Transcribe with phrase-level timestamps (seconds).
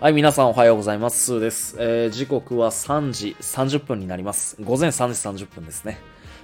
[0.00, 1.24] はい、皆さんおはようございます。
[1.26, 1.76] スーです。
[1.78, 4.56] えー、時刻は3時30分になります。
[4.58, 5.98] 午前3時30分ですね。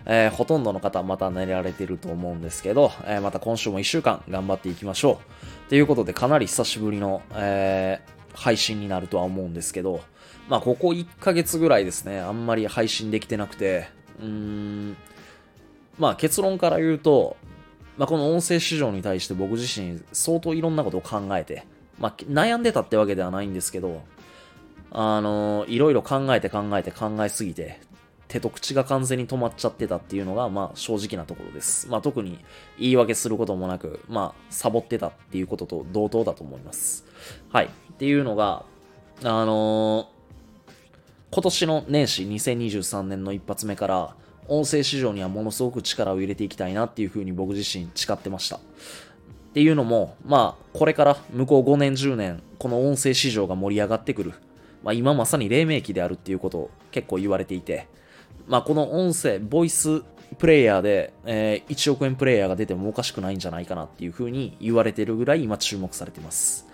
[0.05, 5.23] えー、ほとんどの方また寝られてると思うんですけど、えー、また今週も1週間頑張っていきましょ
[5.67, 5.71] う。
[5.71, 10.03] ということで、かなり久しぶりの、えー、配信になるとは思うんですけど、
[10.51, 13.89] まあ、ここ1ヶ月ぐらいですね、あんまり配信できてなくて、
[14.21, 14.97] うーん、
[15.99, 17.39] まあ結論から言うと、
[17.97, 21.65] まあ、この音声市場に対して僕自身相当いろんなことを考えて、
[21.99, 24.03] まあ、悩んでたってわけではないんですけど、
[24.91, 27.81] あのいろいろ考えて考えて考えすぎて、
[28.29, 31.89] 手と口が完全に止まっちゃってたっていうのが、まあ正直なところです。
[31.89, 32.39] まあ特に
[32.79, 37.05] 言い訳することもなく、まあサボってたっていうことと同等だと思います。
[37.51, 37.67] はい。
[37.67, 38.65] っていうのが、
[39.23, 40.07] あのー、
[41.31, 44.15] 今年の年始2023年の一発目から、
[44.49, 48.61] 音声市場にはものすごく力を入れていきたいなっていうふうに僕自身誓ってました。
[49.57, 54.35] っていうのも、まあ、これから向こう5年、10年、この音声市場が盛り上がってくる。
[54.83, 57.89] まあ、今まさに黎明期であるっていうことを結構言われていて、
[58.47, 60.03] まあ、この音声、ボイス
[60.37, 66.67] プレイヤーで、えー、1億円プレイヤーが出てもおかしくないんじゃないかなっていうふうに言われてるぐらい今注目されてます。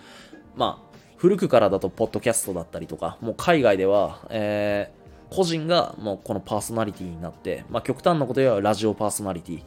[0.57, 9.63] まあ、古くからだとポッドキャストだったりとか、もう海外では、えー、個人がもうこのパーソナリティになって、まあ、極端なこと言えばラジオパーソナリティ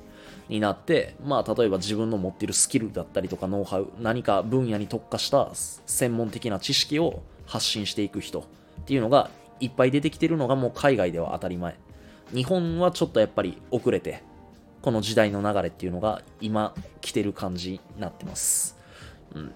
[0.50, 5.52] になって、まあ、例えば自分の持っているスキルだったりとかノウハウ、何か分野に特化した
[5.86, 8.44] 専門的な知識を発信していく人っ
[8.86, 9.30] ていうのが
[9.60, 11.76] いっぱい出てきてるのがもう海外では当たり前。
[12.34, 14.24] 日本はちょっとやっぱり遅れて、
[14.82, 18.78] この時代の流れっていうのが今来てる感じになってます。
[19.34, 19.52] うん、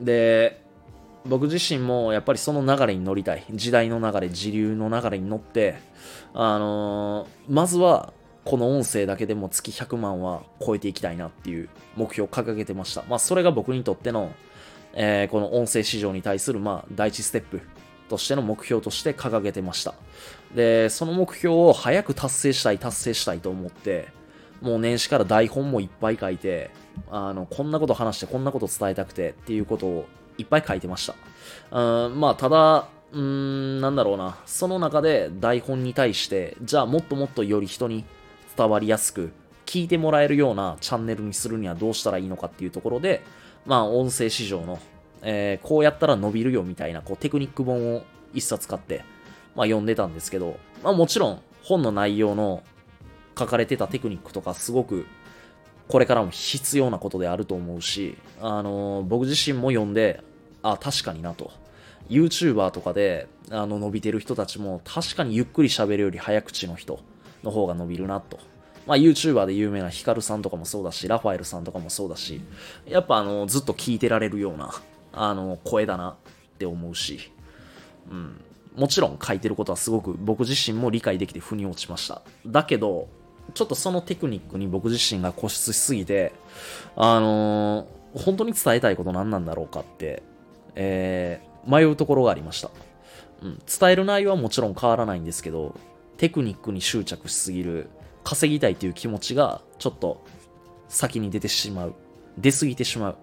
[0.00, 0.62] で、
[1.26, 3.44] 僕自身もやっぱりその流れに乗りたい。
[3.50, 5.76] 時代の流れ、時流の流れに乗って、
[6.34, 8.12] あのー、まずは
[8.44, 13.02] この音声だけでも月100万は超えていきたいなっていう目標を掲げてました。
[13.08, 14.32] まあ、それが僕にとっての、
[14.92, 17.60] えー、この音声市場に対する、まあ、第一ステップ
[18.08, 19.94] としての目標として掲げてました。
[20.54, 24.08] で、その目標を早く達成したい、達成したいと思って、
[24.60, 26.70] もう年始から台本もいっぱい書いて、
[27.10, 30.06] あの、こんなこと話して、こんなこと伝えたくてっていうことを
[30.38, 31.14] いっぱい書いてました。
[31.70, 34.36] うん、まあ、ただ、うーん、なんだろうな。
[34.46, 38.04] その中で台本に対して、じゃあもっともっとより人に
[38.56, 39.32] 伝わりやすく
[39.66, 43.22] 聞いてもらえるようなチャンネルにするにはどうしたらいいのかっていうところで、
[43.66, 44.78] まあ、音声市場の、
[45.22, 49.04] えー、こうやったら伸びるよみたいな、こう、テクニック本を一冊買って、
[49.54, 52.62] まあ、読んでたんですけど、まあ、もちろん、本の内容の
[53.38, 55.06] 書かれてたテクニックとか、すごく、
[55.88, 60.22] これからも必要なことであると思うし、あのー、僕自身も読んで、
[60.62, 61.50] あ、確かになと。
[62.10, 67.00] YouTuber とかで、あの、伸びてる人たちも、確かにゆっくり喋るより早口の人。
[67.44, 68.38] の方が伸びるなと。
[68.86, 72.40] まあ、YouTuber で有名なヒカルさんとかもそうだし、ラファエルさんとかもそうだし、
[72.86, 74.72] やっぱあの、ずっと聞いてられるような、
[75.12, 76.14] あの、声だなっ
[76.58, 77.30] て思うし、
[78.10, 78.40] うん。
[78.76, 82.22] もちろん書いてることはすごく僕自身も理解できて腑に落ちました。
[82.44, 83.08] だけど、
[83.54, 86.32] ちょっとそのテクニックに僕自身が固執しすぎて、
[86.96, 90.22] あのー、本当に伝えたいこと何なんだろうかって、
[90.74, 92.70] えー、迷うところがありました。
[93.42, 95.74] うん、伝える内容はもちろん変わらないんですけど、
[96.16, 97.88] テクニックに執着しすぎる、
[98.22, 100.24] 稼ぎたいという気持ちがちょっと
[100.88, 101.94] 先に出てしまう。
[102.38, 103.16] 出すぎてしまう。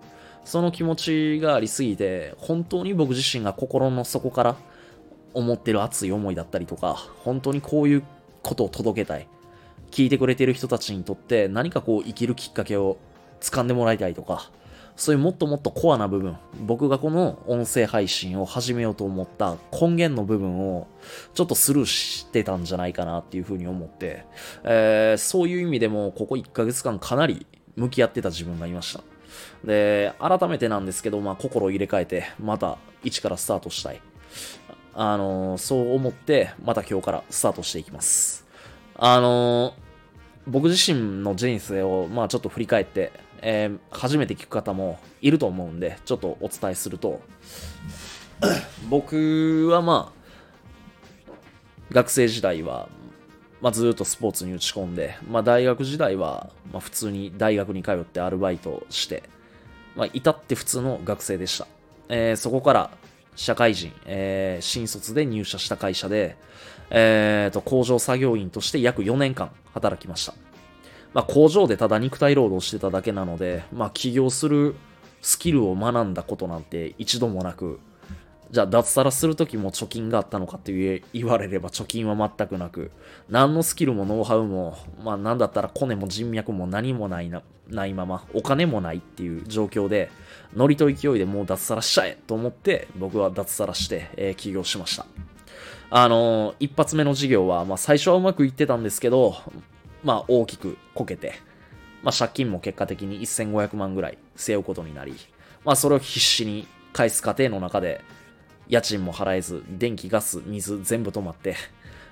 [0.45, 4.55] その気持ちがありすぎて、本当に僕自身が心の底から
[5.33, 6.93] 思ってる熱い思いだったりとか、
[7.23, 8.03] 本当にこういう
[8.41, 9.27] ことを届けたい。
[9.91, 12.97] 聞いてくれてる人たちにとって何かこう生きるきっかけを
[13.41, 14.49] 掴んでもらいたいとか、
[14.95, 20.87] そういうもっともっとコアな部分、僕がこの音声配信を始めようと思った根源の部分を
[21.33, 24.25] ちょっとスルーしてたんじゃないかなっていうふうに思って、
[24.63, 29.01] えー、そういう意味でもここ1ヶ月間かなり向き合ってた自分がいました。
[29.63, 34.01] で、改めてなんですけど、まあ、心を入れ替えて、また一からスタートしたい。
[34.93, 38.45] あのー、そう思って、また今日からスタートしていきます。
[38.95, 39.73] あのー、
[40.47, 47.21] 僕自身の人生を、まあちょっと振り返って、えー、初めて聞く方もいると思うんで、ちょっとお伝えすると、
[48.89, 50.21] 僕はまあ、
[51.91, 52.87] 学生時代は、
[53.61, 59.23] まあ、ずっとスポーツに打ち込んで、まあ、大学時代は、まあ、普通に大学に通ってアルバイトして、
[59.95, 61.67] まあ、至って普通の学生でした。
[62.09, 62.91] えー、そこから
[63.35, 66.35] 社会人、えー、新卒で入社した会社で、
[66.89, 70.33] えーと、工場作業員として約4年間働きました。
[71.13, 74.75] まあ、工場でただ肉体労働してただけなので、まあ、起業する
[75.21, 77.79] スキルを学んだことなんて一度もなく、
[78.51, 82.91] じゃあ脱サラするときも貯金があったのかって言われれば貯金は全くなく、
[83.29, 90.11] 何のスキルもノウハウも、まあなんだったらコネも人脈も何もないな、ないまま、お金もないっていう状況で、
[90.53, 95.05] ノリと勢いでもう脱サラしちゃえと思って、僕は脱サラして、えー、起業しました。
[95.89, 99.35] あのー、一発目の事業は、まあ最初はうまくいってたんですけど、
[100.03, 101.33] まあ大きくこけて、
[102.03, 105.15] まあ借金も結果的に1500万ぐらい背負うことになり、
[105.63, 108.03] まあそれを必死に返す過程の中で、
[108.67, 111.55] 家賃も払えず、電気、ガス、水全部止まって、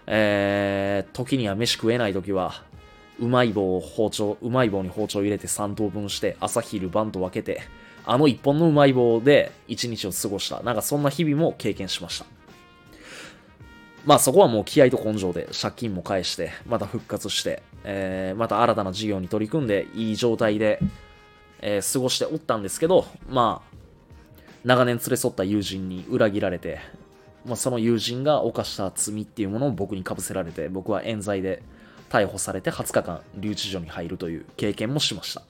[0.08, 2.64] えー、時には飯食えない時は、
[3.20, 7.62] うまい棒を包丁、うまい棒に包丁入れて3等分して、朝昼晩と分けて、
[8.06, 10.62] あの一本のうまい棒で一日を過ごした。
[10.64, 12.26] なんかそんな日々も経験しました。
[14.06, 20.80] まあそこはもう気合と根性で借金も返して、また復活して、えー、また新たな事業に取り組んで、いい状態で、
[21.62, 23.80] えー、過ごしておったんですけど、まあ、
[24.64, 26.80] 長年連れ添った友人に裏切られて、
[27.46, 31.64] まあ、その友人が犯した罪っていうものを僕にかぶせられて、僕は冤罪で
[32.10, 35.44] 逮捕されて20日間留置所に入るという経験もしました。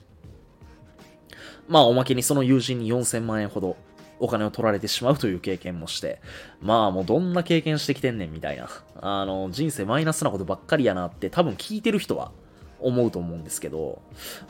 [1.68, 3.76] まあおまけにその友人に4000万円ほど
[4.20, 6.20] お金を取られてしまうという経験もして、
[6.60, 8.68] まあもうどんな経験してきてんねんみたいな。
[9.00, 12.30] あの、人生マイナスなことばっかりやなって多分聞いてる人は
[12.78, 14.00] 思うと思うんですけど、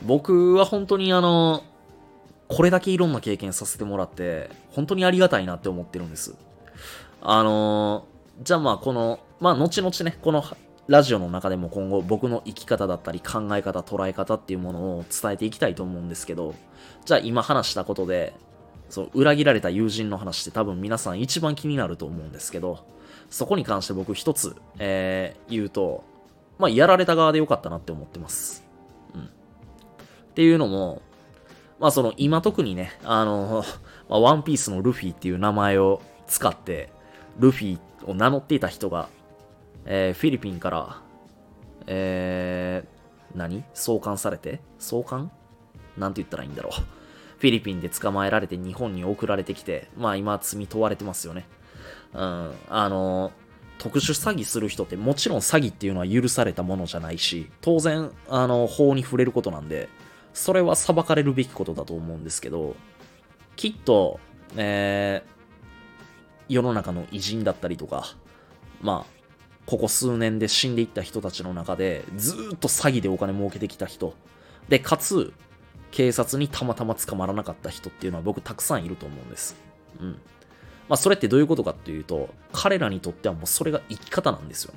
[0.03, 1.63] 僕は本当にあの、
[2.49, 6.35] これだけいろんな経験させてもらって、本当にありがたいなって思ってるんです。
[7.21, 8.05] あの、
[8.43, 10.43] じゃあまあこの、まあ後々ね、この
[10.87, 16.53] ラジオの中でも今後僕の生き方だったり考え方、捉え方っていうものを伝えていきたいと思うんですけど、
[17.05, 18.33] じゃあ今話したことで、
[18.91, 22.85] そう、裏切られた友人の話って多分皆さん一番気になると思うんですけど、
[23.29, 26.03] そこに関して僕一つ、えー、言うと、
[26.59, 28.65] まあやられた側でよかったなって思ってます。
[29.15, 29.21] うん。
[29.21, 29.27] っ
[30.35, 31.01] ていうのも、
[31.79, 33.63] まあその今特にね、あの、
[34.09, 36.91] まあ、ワンピースのルフィっていう名前を使って、
[37.39, 39.07] ルフィを名乗っていた人が、
[39.85, 41.01] えー、フィリピンから、
[41.87, 43.63] えー、何？
[43.73, 44.59] 送還されて？
[44.79, 45.31] 送還？
[45.97, 47.00] なんて言ったらいいんだろう。
[47.41, 51.47] フィリピンで捕まえられて日本に送られてきて、まあ今罪問われてますよね。
[52.13, 53.31] うん、あの、
[53.79, 59.89] 特殊詐欺する人ってもちろん詐欺っていうのは許されたものじゃないし、当然、あの、法に触れることなんで、
[60.35, 62.75] それは裁かれるべきことだと思うんですけど、
[63.55, 64.19] きっと、
[64.55, 68.05] えー、世の中の偉人だったりとか、
[68.83, 69.21] まあ、
[69.65, 74.13] ここ数年で死んでいった人たちの中で、ずっと詐欺でお金儲けてきた人。
[74.69, 75.33] で、かつ、
[75.91, 79.55] 警察にたまたま捕まらなかった人っていうのは僕たくさんいると思うんです。
[79.99, 80.11] うん。
[80.89, 84.73] まあそれってどういうことかっていうと、彼らにとってはもうそれが生き方なんですよ。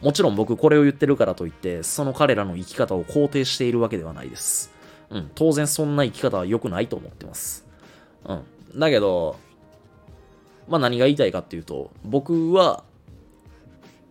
[0.00, 4.70] もちろん僕これを言ってるからといって、その彼らの生き方を肯定しているわけではないです。
[5.10, 7.66] うん、当然そんな生き方は良くないと思ってます。
[8.24, 8.78] うん。
[8.78, 9.36] だけど、
[10.68, 12.84] まあ何が言いたいかっていうと、僕は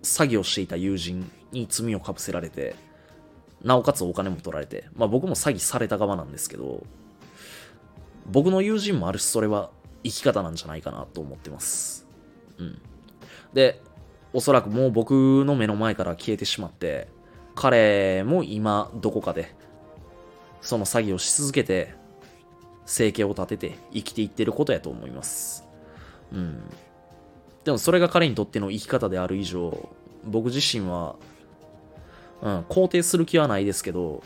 [0.01, 2.75] 詐欺をしていた友人に罪をかぶせられて、
[3.63, 6.83] なおかつお金も取られて、まあ僕も詐欺された側なんですけど、
[8.25, 9.71] 僕の友人もあるし、それは
[10.03, 12.07] 生き方なんじゃないかなと思ってます。
[12.57, 12.81] うん。
[13.53, 13.81] で、
[14.33, 15.11] おそらくもう僕
[15.45, 17.07] の目の前から消えてしまって、
[17.55, 19.55] 彼も今どこかで、
[20.61, 21.93] その詐欺をし続けて、
[22.85, 25.65] 生計を立てて生きていってることやと思います。
[26.31, 26.63] うん。
[27.63, 29.89] でもそれが彼にとっての生き方である以上、
[30.25, 31.15] 僕自身は、
[32.43, 34.21] うん、肯定する気はないですけど、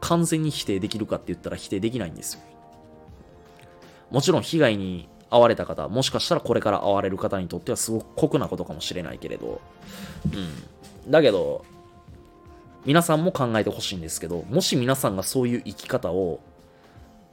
[0.00, 2.40] 完全に否定できるかって言ったら否定できないんですよ。
[4.10, 9.60] もちろん被害に遭われた方、もしかしたらこれから遭われる方にとってはすごく酷なことかもしれないけれど、
[10.32, 11.10] うん。
[11.10, 11.64] だけど、
[12.84, 16.40] 皆さんも考えてほしいんですけど、もし皆さんがそういう生き方を、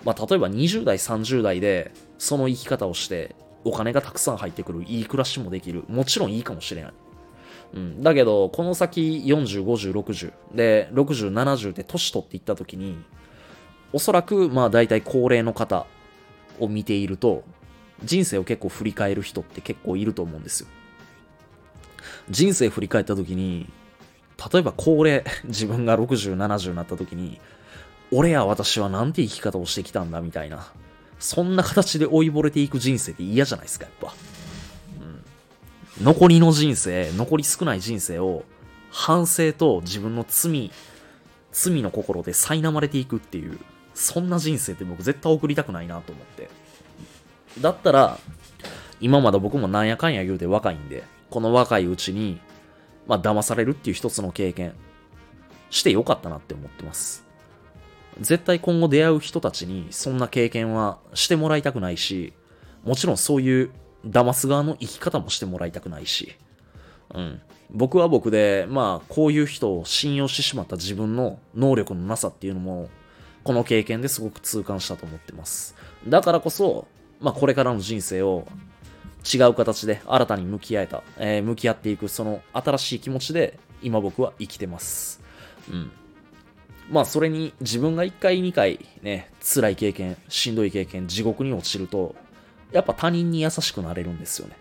[0.03, 5.83] まあ、例えば20代、30代で、その生き方をして、お金がたくさん入ってくる、いい暮らしもできる。
[5.87, 6.93] もちろんいいかもしれない。
[7.73, 8.03] うん。
[8.03, 12.97] だけど、この先40、50、60で、60、70で年取っていった時に、
[13.93, 15.85] おそらく、まあ大体高齢の方
[16.59, 17.43] を見ていると、
[18.03, 20.67] 人生を結構振り返る人って結構いると思うんですよ。
[22.29, 23.69] 人生振り返った時に、
[24.51, 27.39] 例えば高齢、 自分が60、70になった時に、
[28.11, 30.71] 俺や私はなんて生き方をしてきたんだみたいな。
[31.19, 34.13] そんな形で追いぼれていく人生って嫌じゃないですか、やっぱ。
[36.01, 38.43] 残りの人生、残り少ない人生を
[38.89, 40.71] 反省と自分の罪、
[41.51, 43.59] 罪の心で苛まれていくっていう、
[43.93, 46.49] そんな人生って僕絶対送りたくないなと思って。
[47.59, 48.17] だったら、
[48.99, 52.39] 今まだ僕もなんやかんや言うて若いんで、この若いうちに、
[53.07, 54.73] まあ騙されるっていう一つの経験、
[55.69, 57.25] してよかったなって思ってます。
[58.19, 62.33] 絶対今後出会う人たちにそんな経験はしてもらいたくないし、
[62.83, 63.71] もちろんそういう
[64.05, 66.35] 騙す側の生き方もしてもらいたくないし、
[67.13, 67.41] うん。
[67.69, 72.89] 僕は僕で、まあ、こういう人を信用してしまった自分の能力のなさっていうのも、
[73.43, 75.75] この経験ですごく痛感したと思ってます。
[76.07, 76.87] だからこそ、
[77.19, 78.47] まあ、これからの人生を
[79.23, 85.21] 違う形で新たに向き合えた、えー向き合っていく、その新しい気持ちで、今僕は生きてます。
[85.69, 85.91] うん。
[86.89, 92.15] まあ、それに自分が1回2回ね、辛い経験、しんどい経験、地獄に落ちると、
[92.71, 94.55] やっぱ他人に優しくなれるんですよね。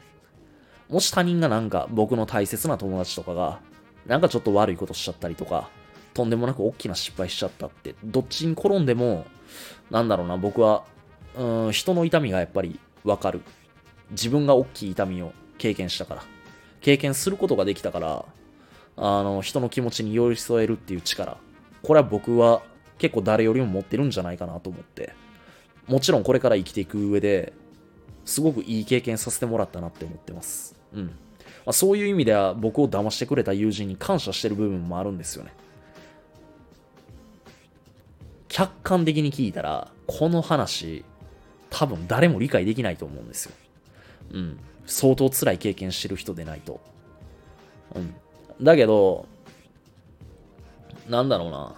[0.88, 3.60] もし他人がなんか僕の大切な友達とかが、
[4.06, 5.68] なんかちょっと悪いことしちゃったりとか、
[6.14, 9.26] とんでもなく大きな失敗しちゃったって、どっちに転んでも、
[9.90, 10.84] なんだろうな、僕は、
[11.36, 13.42] うん、人の痛みがやっぱりわかる。
[14.10, 16.22] 自分が大きい痛みを経験したから。
[16.80, 18.24] 経験することができたから、
[18.96, 21.36] あの、人の気持ちに寄り添えるっていう力。
[21.82, 22.62] これは僕は
[22.98, 25.14] 結構誰よりも持ってるんじゃないかなと思って。
[25.86, 27.52] もちろんこれから生きていく上で、
[28.24, 30.76] すごくいい経験させてもらったなって思ってます。
[30.94, 31.06] うん。
[31.06, 31.12] ま
[31.66, 35.52] あ、そういう意味では僕を騙してくれた友人に感謝してる部分もあるんですよね。
[38.48, 41.04] 客観的に聞いたら、この話、
[41.70, 43.52] 多分誰も理解できないと思うんですよ。
[44.32, 44.58] うん。
[44.86, 46.80] 相当辛い経験してる人でないと。
[47.94, 48.14] うん。
[48.60, 49.26] だけど、
[51.08, 51.74] なんだろうな。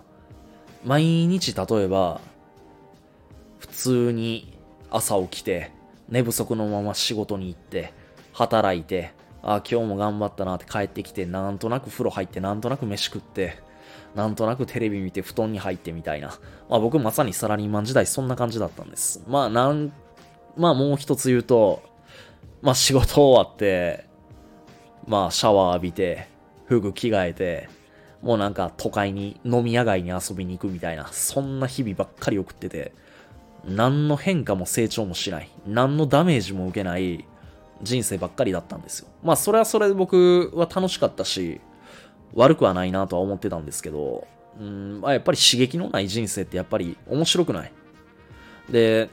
[0.85, 2.21] 毎日例えば、
[3.59, 4.59] 普通に
[4.91, 5.71] 朝起きて、
[6.13, 7.95] 寝不足のまま仕事に行って、
[8.35, 13.59] 働いて、ああ今日も頑張ったなって帰ってきて、なんとなく風呂入って、なんとなく飯食って、
[14.15, 16.39] なんとなくテレビ見て布団に入ってみたいな。
[16.69, 19.25] まあ僕まさにサラリーマン時代そんな感じだったんです。
[19.27, 19.91] まあなん、
[20.55, 21.83] まあもう一つ言うと、
[22.61, 24.07] まあ仕事終わって、
[25.07, 26.29] まあシャワー浴びて、
[26.67, 27.71] 服着替えて、
[28.21, 32.93] もうなんか都会に飲み屋街に遊びに行くみたいな、そんな日々ばっかり送ってて、
[33.65, 37.25] 何の変化も成長もしない、何のダメージも受けない
[37.83, 39.09] 人生ばっかりだったんですよ。
[39.23, 41.61] まあそれはそれで僕は楽しかったし、
[42.35, 44.27] 悪くはないなとは思ってたんですけど、
[44.59, 47.73] うん、まあやっぱり刺激のない人生ってやっぱり面白くない。
[48.71, 49.11] で、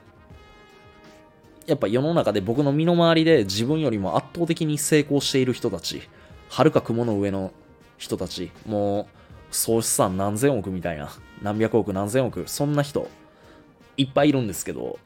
[1.66, 6.02] やっぱ世の中で僕の身の回りで自分よりも圧倒的に成功している人たち、
[6.50, 7.52] はるか雲の上の
[7.98, 9.06] 人たち、もう
[9.52, 11.12] 総資産何千億みたいな、
[11.44, 13.08] 何百億何千億、そんな人、
[14.00, 14.98] いっぱいいるんですけど、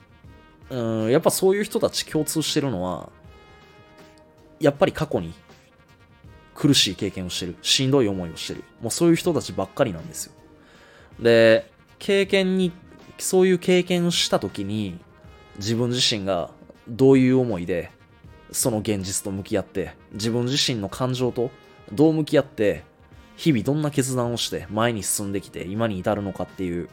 [0.69, 3.09] うん、やっぱそういう人たち共通してるのは、
[4.59, 5.33] やっぱり過去に
[6.53, 7.55] 苦しい経験をしてる。
[7.63, 8.63] しんどい思いをしてる。
[8.81, 10.33] もうそういう人たちばっかりなんですよ。
[11.19, 12.71] で、経験に、
[13.17, 14.99] そういう経験をした時に、
[15.57, 16.51] 自分自身が
[16.87, 17.91] どういう思いで、
[18.51, 21.49] その現実と向き合って、自分自身の感情と
[21.91, 22.83] どう向き合って、
[23.35, 26.89] 日々どんな決断をして前に進んできて今に至るのかっていう、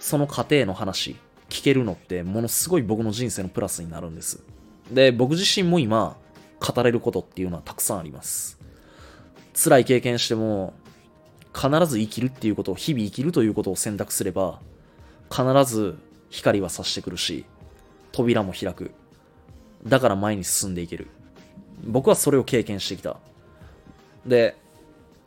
[0.00, 1.14] その過程の話、
[1.50, 4.42] 聞けるのってものすごい僕の人生のプラスになるんです。
[4.90, 6.16] で、僕自身も今、
[6.58, 8.58] 語れることっていうのはたくさんあります。
[9.54, 10.72] 辛い経験しても、
[11.54, 14.60] 必ず生きるっていうことを、日々生きるということを選択すれば、
[15.30, 15.96] 必ず
[16.30, 17.44] 光は差してくるし、
[18.10, 18.92] 扉も開く。
[19.86, 21.08] だから前に進んでいける。
[21.84, 23.18] 僕はそれを経験してきた。
[24.24, 24.56] で、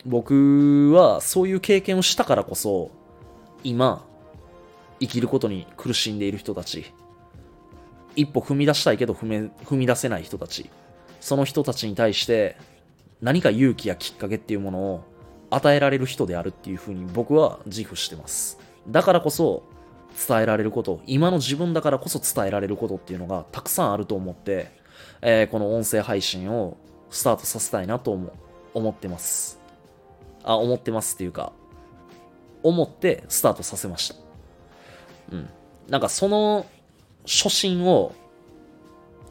[0.06, 2.92] 僕はそういう経験をしたからこそ、
[3.64, 4.06] 今、
[5.04, 6.86] 生きることに苦しんでいる人たち、
[8.16, 10.70] 一歩踏み出したいけど踏め踏み出せない人たち、
[11.20, 12.56] その人たちに対して
[13.22, 15.04] 何か勇気やきっかけっていうものを
[15.50, 18.60] 与えられる人であるっていうふうに僕は自負してます。
[18.88, 19.64] だからこそ
[20.28, 24.72] 伝えられること、今の自分だからこそ伝えられることっていうのがたくさんあると思って、
[25.22, 26.78] えーこの音声配信を
[27.10, 28.32] スタートさせたいなと思
[28.74, 29.60] 思ってます。
[30.44, 31.52] あ、思ってますっていうか、
[32.64, 34.23] 思ってスタートさせました。
[35.32, 35.50] うん。
[35.88, 36.66] なんかその
[37.26, 38.14] 初心を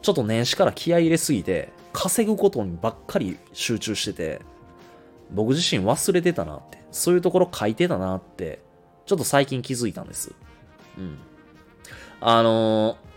[0.01, 4.41] ちょっと年始から気合入れすぎて、稼ぐことにばっかり集中してて、
[5.31, 8.59] 僕自身忘れてたなって、そういうところ書いてたなって、
[9.05, 10.33] ちょっと最近気づいたんです。
[10.97, 11.17] うん。
[12.21, 13.13] あのー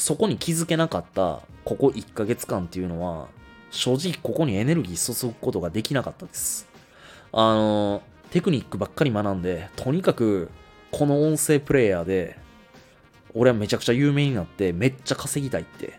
[0.00, 3.26] そこに気づけなかったここ1ヶ月間っていうのは、
[3.72, 6.68] 正直ここにエネルギー注ぐことができなかったです。
[7.32, 10.50] あのーテクニックばっかり学んで、とにかく
[10.90, 12.36] この音声プレイヤーで、
[13.34, 15.98] 俺はめちゃくちゃ有名になってめっちゃ稼ぎたいって。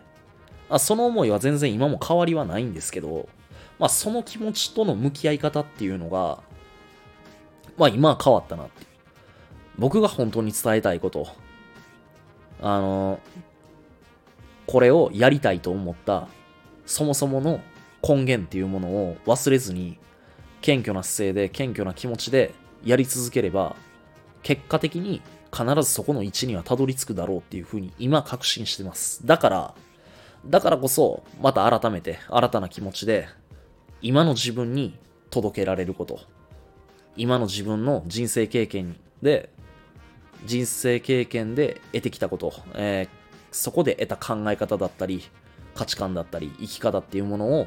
[0.68, 3.28] あその思いは全然今も変わりはないんですけど、
[3.78, 6.42] まあその気持ちとの向き合い方っていうのが、
[7.76, 8.86] まあ今は変わったなって。
[9.78, 11.26] 僕が本当に伝えたいこと、
[12.60, 13.20] あの、
[14.66, 16.28] これをやりたいと思った、
[16.84, 17.60] そもそもの
[18.06, 19.98] 根源っていうものを忘れずに、
[20.60, 22.52] 謙虚な姿勢で、謙虚な気持ちで
[22.84, 23.74] やり続ければ、
[24.42, 29.26] 結果的に必ずそこの位置にはたどり着くだろうっていうふうに今確信してます。
[29.26, 29.74] だから、
[30.46, 33.28] だからこそ、また改めて新たな気持ちで
[34.00, 34.98] 今の自分に
[35.30, 36.20] 届けられること。
[37.16, 39.50] 今の自分の人生経験で、
[40.46, 43.08] 人生経験で得てきたこと、えー、
[43.50, 45.22] そこで得た考え方だったり、
[45.74, 47.66] 価値観だったり、生き方っていうものを、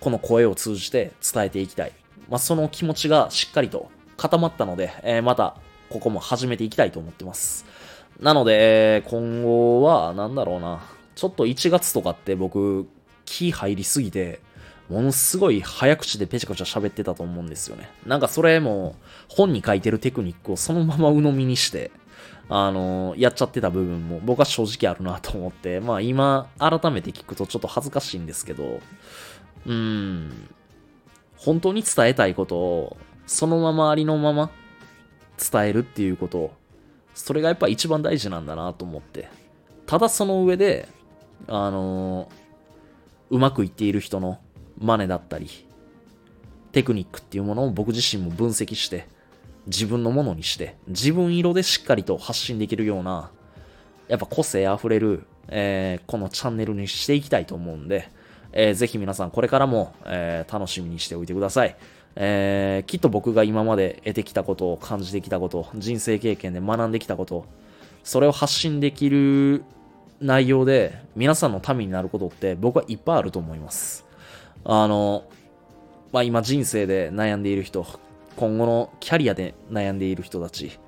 [0.00, 1.92] この声を通じて伝えていきたい。
[2.28, 5.56] まあ、その気持ちがしっかりと固まったので、えー、また、
[5.88, 7.64] ここも始めていきたいと思ってます。
[8.20, 10.82] なので、今後は、なんだろうな。
[11.14, 12.86] ちょっと1月とかって僕、
[13.24, 14.40] 気入りすぎて、
[14.90, 17.90] ものすごい早口でペチャペチャ喋ってたと思うんですよね。
[18.06, 18.96] なんかそれも
[19.28, 21.90] 本に書いてるテクニックをそのまま鵜呑みにして、
[22.48, 28.80] あのー、やっちゃってた部分も僕は正直あるなと思って、まあ今改めて聞くとちょっと恥ずかしいんですけど、
[29.66, 30.48] うーん、
[31.36, 32.96] 本当に伝えたいことを
[33.28, 34.50] そのままありのまま
[35.38, 36.50] 伝えるっていうこと、
[37.14, 39.28] それがやっぱ一番大事なんだなと思って。
[39.86, 40.88] ただその上で、
[41.46, 44.38] あのー、うまくいっている人の
[44.78, 45.48] 真似だったり、
[46.72, 49.06] テクニックっていうものを僕自身も分析して、
[49.66, 53.30] 自分のものにして、自分色でしっかりと発信できるような、
[54.08, 58.10] やっぱ個性あふれる、えー、このチャンネルにしていきたいと思うんで、
[58.52, 61.76] えー、ぜひ皆さんこれからも、えー、楽しみにしておいてください。
[62.16, 67.44] えー、きっと僕が今まで得てきたことを感じてきたこと、人生経験で学んできたこと、
[68.02, 69.64] それを発信できる
[70.20, 74.04] 内容で皆さんのためになることって僕はいっぱいあると思います。
[74.64, 75.24] あの、
[76.12, 77.86] まあ、今人生で悩んでいる人、
[78.36, 80.78] 今後のキャリアで悩んでいる人たち、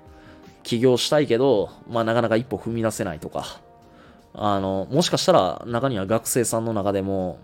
[0.63, 3.61] 起業したいけど、まあ、なかなか一歩踏み出せないとか、
[4.35, 7.39] あの、もしかしたら中には学生さんの中でも、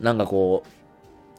[0.00, 0.68] なんかこう、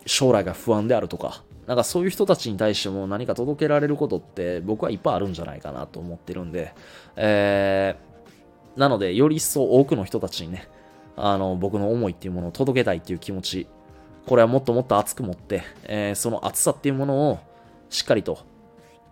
[0.05, 6.73] 将来が不安であるとか、なんかそういう人たちに対しても何か届けられることって僕はいっぱいあるんじゃないかなと思ってるんで、
[7.15, 10.67] えー、なのでより一層多くの人たちにね、
[11.15, 13.67] あの、僕の思いっていうものを届けたいっていう気持ち、
[14.25, 17.39] これはもっともっと熱く持って、えー、その熱さっていうものを
[17.89, 18.39] しっかりと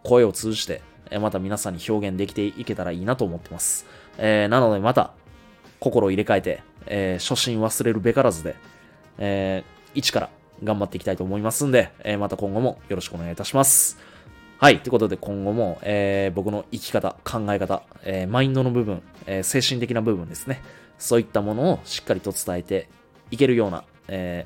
[0.04, 0.82] 声を通じて、
[1.20, 3.86] また皆さんに表現できていけたらいいなと思ってます。
[4.18, 5.14] えー、なのでまた、
[5.80, 8.56] 心を入れ替えて、えー、初心忘れるべからずで、
[9.18, 10.30] えー、一から
[10.64, 13.98] 頑張っていきたいと思いますんで、えー、また今後もよろしくお願いいたします。
[14.58, 14.80] はい。
[14.80, 20.62] ということで今後も、えー、僕の生き方、考え方、えー、マインドの部分、えー、精神的な部分ですね。
[21.00, 22.88] そういったものをしっかりと伝えて
[23.32, 24.46] いけるような、え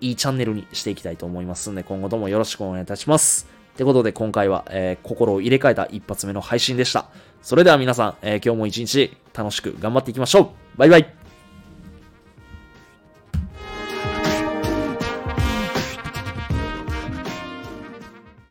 [0.00, 3.46] ー、いいチャンネルにしていきたいと思いますんで、今後ともよろしくお願いいたします。
[3.74, 7.06] ってことで今回は、えー、心を入れ替えた一発目の配信でした。
[7.42, 11.21] それでは皆さん、えー、今日も一日楽しく頑張っていきましょうバイバイ